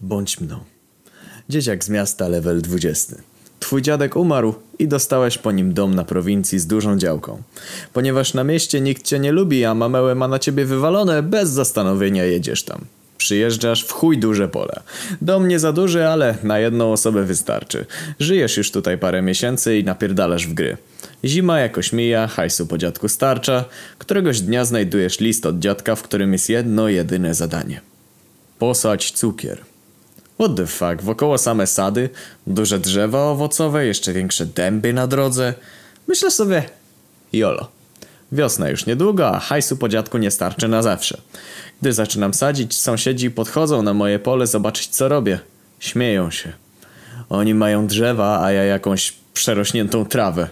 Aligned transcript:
Bądź 0.00 0.40
mną. 0.40 0.60
Dzieciak 1.48 1.84
z 1.84 1.88
miasta, 1.88 2.28
level 2.28 2.62
20. 2.62 3.16
Twój 3.60 3.82
dziadek 3.82 4.16
umarł 4.16 4.54
i 4.78 4.88
dostałeś 4.88 5.38
po 5.38 5.52
nim 5.52 5.74
dom 5.74 5.94
na 5.94 6.04
prowincji 6.04 6.58
z 6.58 6.66
dużą 6.66 6.98
działką. 6.98 7.42
Ponieważ 7.92 8.34
na 8.34 8.44
mieście 8.44 8.80
nikt 8.80 9.02
cię 9.02 9.18
nie 9.18 9.32
lubi, 9.32 9.64
a 9.64 9.74
mamełę 9.74 10.14
ma 10.14 10.28
na 10.28 10.38
ciebie 10.38 10.64
wywalone, 10.64 11.22
bez 11.22 11.50
zastanowienia 11.50 12.24
jedziesz 12.24 12.62
tam. 12.62 12.84
Przyjeżdżasz 13.18 13.84
w 13.84 13.92
chuj 13.92 14.18
duże 14.18 14.48
pole. 14.48 14.80
Dom 15.22 15.48
nie 15.48 15.58
za 15.58 15.72
duży, 15.72 16.08
ale 16.08 16.38
na 16.42 16.58
jedną 16.58 16.92
osobę 16.92 17.24
wystarczy. 17.24 17.86
Żyjesz 18.20 18.56
już 18.56 18.70
tutaj 18.70 18.98
parę 18.98 19.22
miesięcy 19.22 19.78
i 19.78 19.84
napierdalasz 19.84 20.46
w 20.46 20.54
gry. 20.54 20.76
Zima 21.24 21.60
jakoś 21.60 21.92
mija, 21.92 22.26
hajsu 22.26 22.66
po 22.66 22.78
dziadku 22.78 23.08
starcza. 23.08 23.64
Któregoś 23.98 24.40
dnia 24.40 24.64
znajdujesz 24.64 25.20
list 25.20 25.46
od 25.46 25.58
dziadka, 25.58 25.96
w 25.96 26.02
którym 26.02 26.32
jest 26.32 26.48
jedno 26.48 26.88
jedyne 26.88 27.34
zadanie. 27.34 27.80
Posadź 28.58 29.12
cukier. 29.12 29.73
What 30.40 30.56
the 30.56 30.66
fuck, 30.66 31.02
wokoło 31.02 31.38
same 31.38 31.66
sady, 31.66 32.10
duże 32.46 32.78
drzewa 32.78 33.22
owocowe, 33.22 33.86
jeszcze 33.86 34.12
większe 34.12 34.46
dęby 34.46 34.92
na 34.92 35.06
drodze. 35.06 35.54
Myślę 36.08 36.30
sobie, 36.30 36.62
jolo. 37.32 37.68
Wiosna 38.32 38.68
już 38.68 38.86
niedługo, 38.86 39.28
a 39.28 39.40
hajsu 39.40 39.76
po 39.76 39.88
dziadku 39.88 40.18
nie 40.18 40.30
starczy 40.30 40.68
na 40.68 40.82
zawsze. 40.82 41.20
Gdy 41.80 41.92
zaczynam 41.92 42.34
sadzić, 42.34 42.80
sąsiedzi 42.80 43.30
podchodzą 43.30 43.82
na 43.82 43.94
moje 43.94 44.18
pole 44.18 44.46
zobaczyć 44.46 44.88
co 44.88 45.08
robię. 45.08 45.40
Śmieją 45.80 46.30
się. 46.30 46.52
Oni 47.28 47.54
mają 47.54 47.86
drzewa, 47.86 48.44
a 48.44 48.52
ja 48.52 48.64
jakąś 48.64 49.14
przerośniętą 49.34 50.06
trawę. 50.06 50.48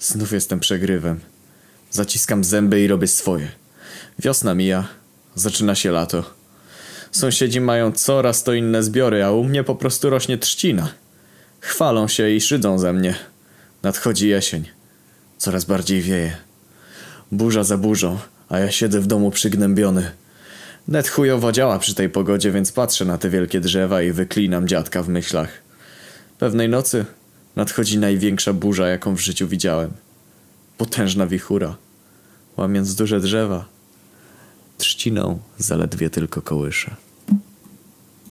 Znów 0.00 0.32
jestem 0.32 0.60
przegrywem. 0.60 1.20
Zaciskam 1.90 2.44
zęby 2.44 2.80
i 2.80 2.86
robię 2.86 3.06
swoje. 3.06 3.48
Wiosna 4.18 4.54
mija, 4.54 4.88
zaczyna 5.34 5.74
się 5.74 5.90
lato. 5.90 6.35
Sąsiedzi 7.16 7.60
mają 7.60 7.92
coraz 7.92 8.44
to 8.44 8.52
inne 8.52 8.82
zbiory, 8.82 9.24
a 9.24 9.30
u 9.30 9.44
mnie 9.44 9.64
po 9.64 9.74
prostu 9.74 10.10
rośnie 10.10 10.38
trzcina. 10.38 10.88
Chwalą 11.60 12.08
się 12.08 12.30
i 12.30 12.40
szydzą 12.40 12.78
ze 12.78 12.92
mnie. 12.92 13.14
Nadchodzi 13.82 14.28
jesień. 14.28 14.64
Coraz 15.38 15.64
bardziej 15.64 16.02
wieje. 16.02 16.36
Burza 17.32 17.64
za 17.64 17.78
burzą, 17.78 18.18
a 18.48 18.58
ja 18.58 18.70
siedzę 18.70 19.00
w 19.00 19.06
domu 19.06 19.30
przygnębiony. 19.30 20.10
Net 20.88 21.08
chujowo 21.08 21.52
działa 21.52 21.78
przy 21.78 21.94
tej 21.94 22.08
pogodzie, 22.08 22.52
więc 22.52 22.72
patrzę 22.72 23.04
na 23.04 23.18
te 23.18 23.30
wielkie 23.30 23.60
drzewa 23.60 24.02
i 24.02 24.12
wyklinam 24.12 24.68
dziadka 24.68 25.02
w 25.02 25.08
myślach. 25.08 25.48
Pewnej 26.38 26.68
nocy 26.68 27.04
nadchodzi 27.56 27.98
największa 27.98 28.52
burza, 28.52 28.88
jaką 28.88 29.16
w 29.16 29.20
życiu 29.20 29.48
widziałem. 29.48 29.90
Potężna 30.78 31.26
wichura. 31.26 31.76
Łamiąc 32.56 32.94
duże 32.94 33.20
drzewa, 33.20 33.64
trzciną 34.78 35.38
zaledwie 35.58 36.10
tylko 36.10 36.42
kołysze. 36.42 37.05